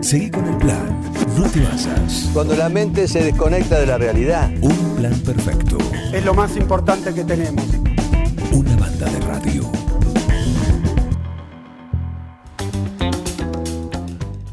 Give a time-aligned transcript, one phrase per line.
[0.00, 1.00] Seguí con el plan.
[1.38, 2.30] No te basas.
[2.32, 4.50] Cuando la mente se desconecta de la realidad.
[4.60, 5.78] Un plan perfecto.
[6.12, 7.64] Es lo más importante que tenemos.
[8.52, 9.70] Una banda de radio.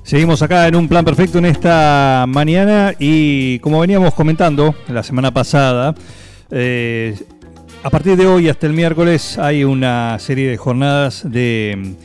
[0.03, 5.31] Seguimos acá en un plan perfecto en esta mañana y como veníamos comentando la semana
[5.31, 5.93] pasada,
[6.49, 7.15] eh,
[7.83, 11.95] a partir de hoy hasta el miércoles hay una serie de jornadas de,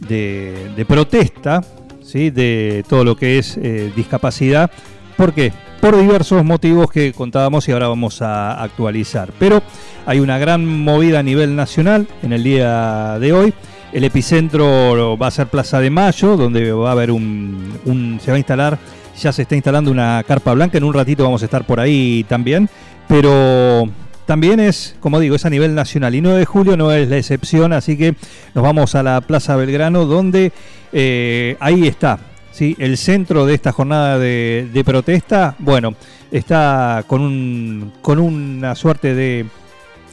[0.00, 1.62] de, protesta
[2.02, 2.30] ¿sí?
[2.30, 4.70] de todo lo que es eh, discapacidad.
[5.16, 5.52] ¿Por qué?
[5.80, 9.30] Por diversos motivos que contábamos y ahora vamos a actualizar.
[9.38, 9.62] Pero
[10.06, 13.54] hay una gran movida a nivel nacional en el día de hoy.
[13.92, 18.36] El epicentro va a ser Plaza de Mayo, donde va a haber un, se va
[18.36, 18.78] a instalar,
[19.18, 22.24] ya se está instalando una carpa blanca, en un ratito vamos a estar por ahí
[22.28, 22.68] también,
[23.08, 23.88] pero
[24.26, 27.16] también es, como digo, es a nivel nacional y 9 de julio no es la
[27.16, 28.14] excepción, así que
[28.54, 30.52] nos vamos a la Plaza Belgrano, donde
[30.92, 32.18] eh, ahí está,
[32.52, 32.76] ¿sí?
[32.78, 35.94] el centro de esta jornada de, protesta, bueno,
[36.30, 39.46] está con, un, con una suerte de,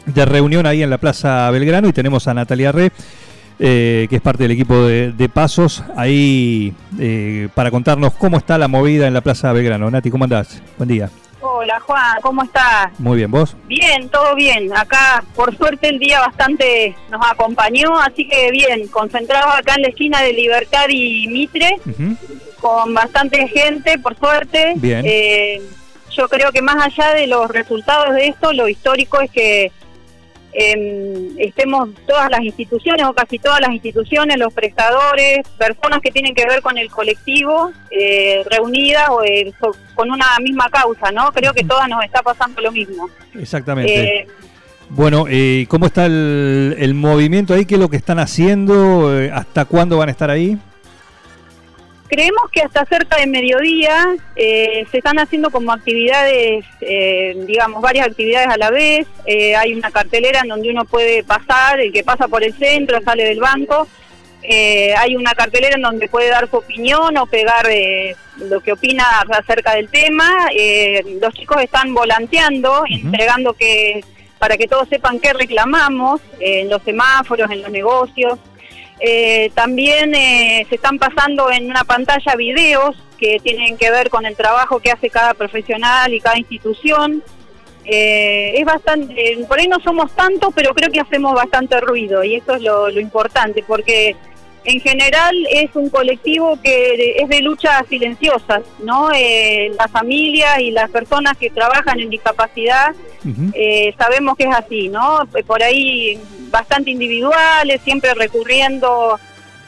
[0.06, 2.92] de reunión ahí en la Plaza Belgrano y tenemos a Natalia Re.
[3.60, 8.56] Eh, que es parte del equipo de, de Pasos, ahí eh, para contarnos cómo está
[8.60, 9.90] la movida en la Plaza Belgrano.
[9.90, 10.62] Nati, ¿cómo andás?
[10.78, 11.10] Buen día.
[11.40, 13.00] Hola Juan, ¿cómo estás?
[13.00, 13.56] Muy bien, ¿vos?
[13.68, 14.76] Bien, todo bien.
[14.76, 19.90] Acá, por suerte, el día bastante nos acompañó, así que bien, concentrados acá en la
[19.90, 22.18] esquina de Libertad y Mitre, uh -huh.
[22.60, 24.74] con bastante gente, por suerte.
[24.78, 25.04] Bien.
[25.06, 25.62] Eh,
[26.12, 29.72] yo creo que más allá de los resultados de esto, lo histórico es que
[30.54, 36.34] eh, estemos todas las instituciones o casi todas las instituciones, los prestadores, personas que tienen
[36.34, 41.32] que ver con el colectivo, eh, reunidas o eh, so, con una misma causa, ¿no?
[41.32, 43.10] Creo que todas nos está pasando lo mismo.
[43.34, 44.22] Exactamente.
[44.22, 44.28] Eh,
[44.90, 47.66] bueno, eh, ¿cómo está el, el, movimiento ahí?
[47.66, 49.20] ¿Qué es lo que están haciendo?
[49.20, 50.58] Eh, ¿Hasta cuándo van a estar ahí?
[52.08, 58.08] Creemos que hasta cerca de mediodía eh, se están haciendo como actividades, eh, digamos, varias
[58.08, 59.08] actividades a la vez.
[59.26, 63.02] Eh, hay una cartelera en donde uno puede pasar, el que pasa por el centro,
[63.02, 63.88] sale del banco.
[64.98, 67.68] Hay una cartelera en donde puede dar su opinión o pegar
[68.38, 70.48] lo que opina acerca del tema.
[71.20, 73.02] los chicos están volanteando, uh -huh.
[73.08, 74.02] entregando que
[74.40, 78.40] para que todos sepan qué reclamamos en los semáforos, en los negocios.
[79.00, 84.26] Eh, también eh, se están pasando en una pantalla videos que tienen que ver con
[84.26, 87.24] el trabajo que hace cada profesional y cada institución.
[87.86, 92.36] Eh, es bastante, por ahí no somos tantos, pero creo que hacemos bastante ruido y
[92.36, 94.16] eso es lo, lo importante, porque
[94.68, 99.10] en general es un colectivo que es de luchas silenciosas, ¿no?
[99.16, 102.94] Eh, las familias y las personas que trabajan en discapacidad
[103.28, 103.52] uh -huh.
[103.54, 105.20] eh, sabemos que es así, ¿no?
[105.46, 109.20] Por ahí bastante individuales, siempre recurriendo,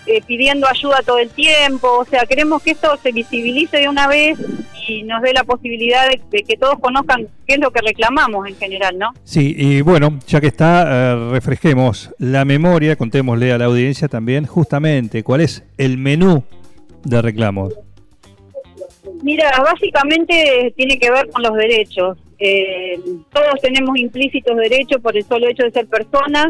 [0.05, 4.07] eh, pidiendo ayuda todo el tiempo, o sea, queremos que esto se visibilice de una
[4.07, 4.39] vez
[4.87, 8.47] y nos dé la posibilidad de, de, que todos conozcan qué es lo que reclamamos
[8.47, 9.13] en general, ¿no?
[9.23, 14.45] Sí, y bueno, ya que está, eh, refresquemos la memoria, contémosle a la audiencia también
[14.47, 16.43] justamente cuál es el menú
[17.03, 17.73] de reclamos.
[19.21, 22.17] Mira, básicamente tiene que ver con los derechos.
[22.39, 22.99] Eh,
[23.33, 26.47] todos tenemos implícitos derechos por el solo hecho de ser personas.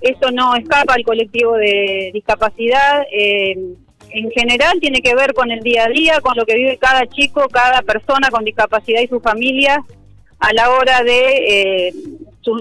[0.00, 3.02] Esto no escapa al colectivo de discapacidad.
[3.12, 3.56] Eh,
[4.12, 7.06] en general tiene que ver con el día a día, con lo que vive cada
[7.06, 9.84] chico, cada persona con discapacidad y su familia
[10.40, 11.94] a la hora de, eh,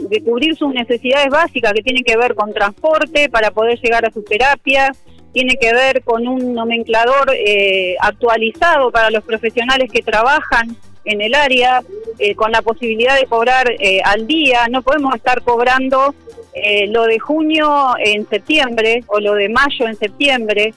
[0.09, 4.11] de cubrir sus necesidades básicas que tienen que ver con transporte para poder llegar a
[4.11, 4.91] su terapia,
[5.31, 10.75] tiene que ver con un nomenclador eh, actualizado para los profesionales que trabajan
[11.09, 11.81] en el área,
[12.17, 14.67] eh, con la posibilidad de cobrar eh, al día.
[14.69, 16.13] No podemos estar cobrando
[16.53, 20.73] eh, lo de junio en septiembre o lo de mayo en septiembre.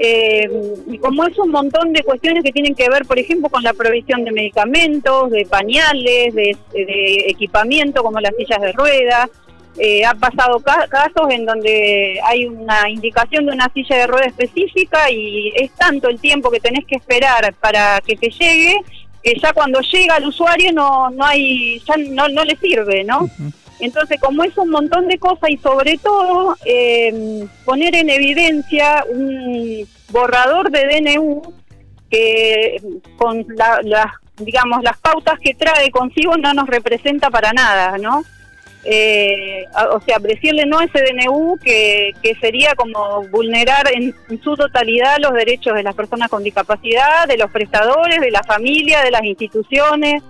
[0.00, 3.72] Y como es un montón de cuestiones que tienen que ver, por ejemplo, con la
[3.72, 6.56] provisión de medicamentos, de pañales, de,
[7.26, 9.28] equipamiento como las sillas de ruedas,
[9.80, 14.26] eh, ha pasado ca casos en donde hay una indicación de una silla de rueda
[14.26, 18.76] específica y es tanto el tiempo que tenés que esperar para que te llegue
[19.22, 23.20] que ya cuando llega al usuario no no hay ya no, no le sirve, ¿no?
[23.20, 23.52] Uh -huh.
[23.80, 29.86] Entonces, como es un montón de cosas y sobre todo eh, poner en evidencia un
[30.10, 31.42] borrador de DNU
[32.10, 32.82] que
[33.16, 34.06] con la, las
[34.38, 38.22] digamos las pautas que trae consigo no nos representa para nada, ¿no?
[38.90, 44.42] Eh, o sea, decirle no a ese DNU que, que sería como vulnerar en, en,
[44.42, 49.02] su totalidad los derechos de las personas con discapacidad, de los prestadores, de la familia,
[49.02, 50.22] de las instituciones.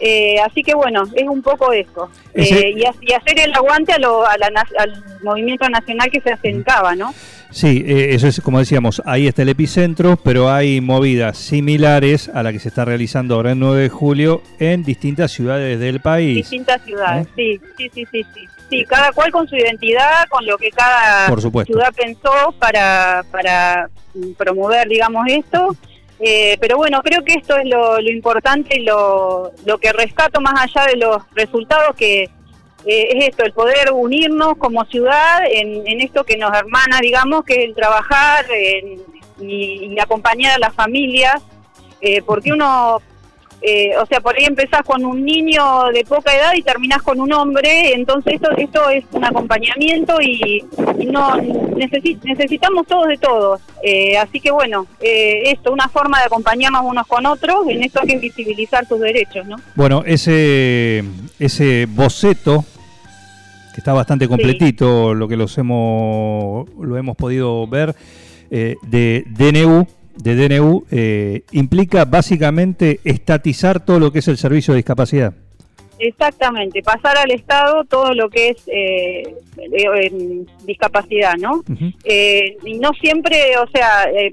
[0.00, 2.08] Eh, así que bueno, es un poco eso.
[2.32, 6.10] Ese- Eh, y, ha- y hacer el aguante a lo- a la al movimiento nacional
[6.10, 7.12] que se acercaba, ¿no?
[7.50, 12.42] Sí, eh, eso es como decíamos, ahí está el epicentro, pero hay movidas similares a
[12.44, 16.36] la que se está realizando ahora el 9 de julio en distintas ciudades del país.
[16.36, 17.30] Distintas ciudades, ¿Eh?
[17.36, 18.46] sí, sí, sí, sí, sí.
[18.70, 22.30] Sí, cada cual con su identidad, con lo que cada Por ciudad pensó
[22.60, 23.90] para, para
[24.38, 25.76] promover, digamos, esto.
[26.22, 30.40] Eh, pero bueno, creo que esto es lo, lo importante y lo, lo que rescato
[30.40, 32.28] más allá de los resultados, que eh,
[32.84, 37.54] es esto, el poder unirnos como ciudad en, en esto que nos hermana, digamos, que
[37.54, 39.00] es el trabajar en-
[39.40, 41.42] y, y acompañar a las familias,
[42.02, 43.00] eh, porque uno,
[43.62, 45.62] eh, o sea, por ahí empezás con un niño
[45.92, 50.64] de poca edad y terminás con un hombre, entonces esto, esto es un acompañamiento y,
[50.98, 53.60] y no necesi- necesitamos todos de todos.
[53.82, 58.00] Eh, así que bueno, eh, esto, una forma de acompañarnos unos con otros, en esto
[58.02, 59.56] hay que visibilizar sus derechos, ¿no?
[59.74, 61.04] Bueno, ese,
[61.38, 62.64] ese boceto,
[63.74, 67.94] que está bastante completito, lo que los hemos, lo hemos podido ver,
[68.50, 69.86] eh, de DNU,
[70.22, 75.32] de DNU eh, implica básicamente estatizar todo lo que es el servicio de discapacidad.
[75.98, 79.22] Exactamente, pasar al Estado todo lo que es eh,
[79.58, 81.62] eh, discapacidad, ¿no?
[82.04, 84.32] Eh, y no siempre, o sea, eh,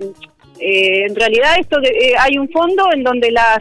[0.62, 3.60] eh, en realidad esto de- hay un fondo en donde las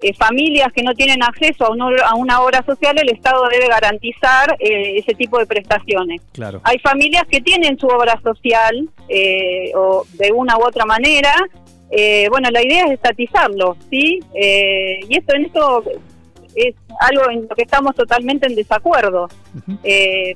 [0.00, 3.66] eh, familias que no tienen acceso a, un a una obra social, el Estado debe
[3.66, 6.20] garantizar eh, ese tipo de prestaciones.
[6.32, 6.60] Claro.
[6.64, 11.34] Hay familias que tienen su obra social eh, o de una u otra manera.
[11.90, 14.20] eh, bueno, la idea es estatizarlo, ¿sí?
[14.34, 15.82] Eh, y esto en esto
[16.54, 19.28] es algo en lo que estamos totalmente en desacuerdo.
[19.82, 20.34] Eh,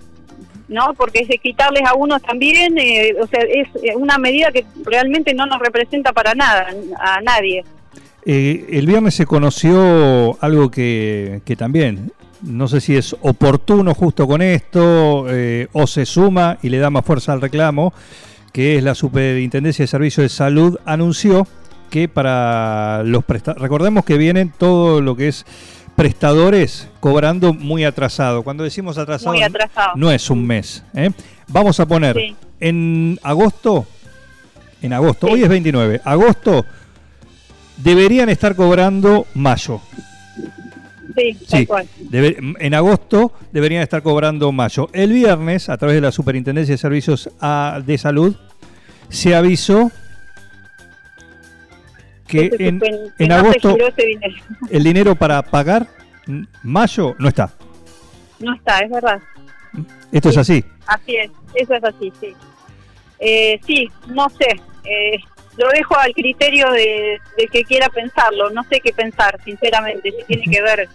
[0.68, 0.94] ¿no?
[0.94, 2.74] Porque es de quitarles a unos también,
[3.20, 6.68] o sea, es una medida que realmente no nos representa para nada,
[6.98, 7.62] a nadie.
[8.24, 14.26] Eh, el viernes se conoció algo que, que también, no sé si es oportuno justo
[14.28, 17.92] con esto eh, o se suma y le da más fuerza al reclamo,
[18.52, 21.46] que es la Superintendencia de Servicios de Salud anunció
[21.90, 25.44] que para los prestadores, recordemos que vienen todo lo que es
[25.96, 28.42] prestadores cobrando muy atrasado.
[28.42, 29.34] Cuando decimos atrasado,
[29.96, 30.84] no es un mes.
[30.94, 31.10] ¿eh?
[31.48, 32.36] Vamos a poner Sí.
[32.60, 33.84] en agosto,
[34.80, 35.32] en agosto, Sí.
[35.34, 36.64] hoy es 29, agosto
[37.78, 39.80] deberían estar cobrando mayo.
[41.14, 41.88] Sí, tal Sí, cual.
[42.10, 44.88] debe- en agosto deberían estar cobrando mayo.
[44.92, 48.34] El viernes, a través de la Superintendencia de Servicios ah, de Salud,
[49.10, 49.90] se avisó
[52.26, 52.68] que se
[53.18, 53.76] en, agosto
[54.70, 55.86] el dinero para pagar
[56.62, 57.50] mayo no está.
[58.40, 59.20] No está, es verdad.
[60.10, 60.64] Esto es así.
[60.86, 62.28] Así es, eso es así, sí.
[63.18, 64.46] Eh, sí, no sé.
[64.84, 65.18] eh,
[65.56, 68.50] lo dejo al criterio de, de que quiera pensarlo.
[68.50, 70.88] No sé qué pensar, sinceramente, si tiene que ver.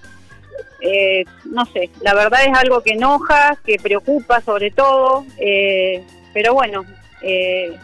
[0.81, 6.53] eh, no sé, la verdad es algo que enoja, que preocupa sobre todo, eh, pero
[6.53, 6.85] bueno,
[7.21, 7.75] eh,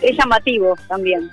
[0.00, 1.30] es llamativo también.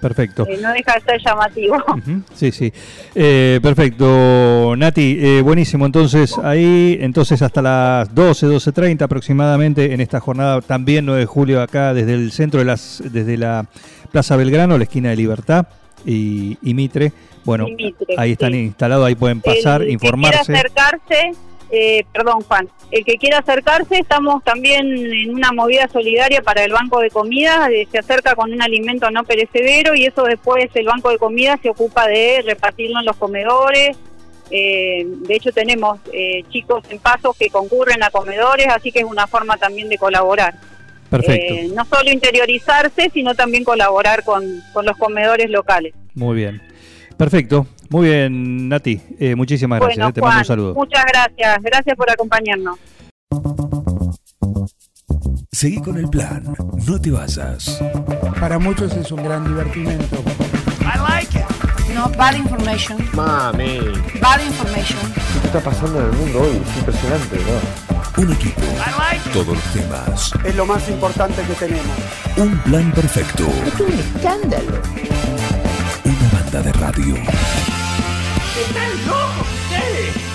[0.00, 0.46] Perfecto.
[0.48, 1.76] eh, no deja de ser llamativo.
[2.34, 2.72] Sí, sí.
[3.14, 4.74] Eh, perfecto.
[4.76, 5.86] Nati, eh, buenísimo.
[5.86, 11.60] Entonces, ahí, entonces hasta las 12, 12.30 aproximadamente en esta jornada, también 9 de julio,
[11.62, 13.66] acá desde el centro de las, desde la
[14.12, 15.66] Plaza Belgrano, la esquina de Libertad
[16.06, 17.12] y, y Mitre.
[17.44, 18.58] Bueno, Y Mitre, ahí están sí.
[18.58, 20.52] instalados, ahí pueden pasar, el informarse.
[20.52, 21.32] Acercarse,
[21.70, 26.72] eh, perdón Juan, el que quiera acercarse, estamos también en una movida solidaria para el
[26.72, 30.86] Banco de Comidas, eh, se acerca con un alimento no perecedero y eso después el
[30.86, 33.96] Banco de Comidas se ocupa de repartirlo en los comedores.
[34.50, 39.04] Eh, de hecho tenemos eh, chicos en pasos que concurren a comedores, así que es
[39.04, 40.54] una forma también de colaborar.
[41.10, 41.54] Perfecto.
[41.54, 45.94] Eh, no solo interiorizarse, sino también colaborar con, con los comedores locales.
[46.14, 46.62] Muy bien.
[47.16, 47.66] Perfecto.
[47.90, 49.00] Muy bien, Nati.
[49.18, 50.08] Eh, muchísimas gracias.
[50.08, 50.74] eh, Te Juan, mando un saludo.
[50.74, 51.62] muchas gracias.
[51.62, 52.78] Gracias por acompañarnos.
[55.52, 56.44] Seguí con el plan.
[56.86, 57.82] No te vayas.
[58.38, 60.22] Para muchos es un gran divertimento.
[61.94, 62.98] No, bad information.
[63.14, 63.78] Mami,
[64.20, 64.98] Bad information.
[65.40, 66.60] ¿qué está pasando en el mundo hoy?
[66.64, 68.22] Es impresionante, ¿no?
[68.22, 68.60] Un equipo.
[69.32, 70.32] Todos los temas.
[70.44, 71.96] Es lo más importante que tenemos.
[72.36, 73.44] Un plan perfecto.
[73.66, 74.80] Es un escándalo.
[76.04, 77.14] Una banda de radio.
[78.60, 80.27] ¡Están locos ustedes!